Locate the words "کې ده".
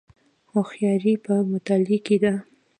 2.05-2.33